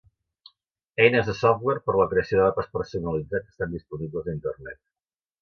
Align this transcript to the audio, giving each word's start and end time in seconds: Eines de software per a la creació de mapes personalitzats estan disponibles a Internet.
Eines 1.03 1.27
de 1.31 1.35
software 1.41 1.83
per 1.89 1.93
a 1.95 1.99
la 1.99 2.07
creació 2.13 2.39
de 2.39 2.47
mapes 2.47 2.73
personalitzats 2.79 3.53
estan 3.53 3.77
disponibles 3.77 4.27
a 4.27 4.35
Internet. 4.41 4.83